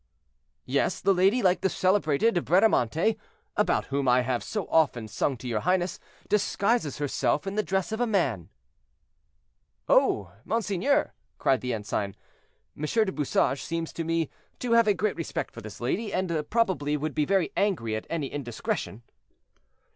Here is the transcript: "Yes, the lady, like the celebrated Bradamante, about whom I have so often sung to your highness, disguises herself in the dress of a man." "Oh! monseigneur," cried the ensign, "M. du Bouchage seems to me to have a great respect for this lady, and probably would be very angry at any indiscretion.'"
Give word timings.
"Yes, 0.65 0.99
the 0.99 1.13
lady, 1.13 1.43
like 1.43 1.61
the 1.61 1.69
celebrated 1.69 2.33
Bradamante, 2.43 3.17
about 3.55 3.85
whom 3.93 4.07
I 4.07 4.21
have 4.21 4.43
so 4.43 4.65
often 4.67 5.07
sung 5.07 5.37
to 5.37 5.47
your 5.47 5.59
highness, 5.59 5.99
disguises 6.27 6.97
herself 6.97 7.45
in 7.45 7.53
the 7.53 7.61
dress 7.61 7.91
of 7.91 8.01
a 8.01 8.07
man." 8.07 8.49
"Oh! 9.87 10.31
monseigneur," 10.43 11.13
cried 11.37 11.61
the 11.61 11.71
ensign, 11.75 12.15
"M. 12.75 12.83
du 12.83 13.11
Bouchage 13.11 13.61
seems 13.61 13.93
to 13.93 14.03
me 14.03 14.31
to 14.57 14.71
have 14.71 14.87
a 14.87 14.95
great 14.95 15.17
respect 15.17 15.51
for 15.53 15.61
this 15.61 15.79
lady, 15.79 16.11
and 16.11 16.49
probably 16.49 16.97
would 16.97 17.13
be 17.13 17.25
very 17.25 17.51
angry 17.55 17.95
at 17.95 18.07
any 18.09 18.25
indiscretion.'" 18.25 19.03